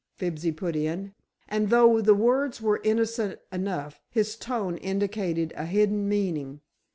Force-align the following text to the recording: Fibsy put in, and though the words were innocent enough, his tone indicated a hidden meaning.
Fibsy 0.15 0.51
put 0.51 0.75
in, 0.75 1.13
and 1.47 1.69
though 1.69 2.01
the 2.01 2.15
words 2.15 2.59
were 2.59 2.81
innocent 2.83 3.39
enough, 3.51 4.01
his 4.09 4.35
tone 4.35 4.75
indicated 4.77 5.53
a 5.55 5.67
hidden 5.67 6.09
meaning. 6.09 6.61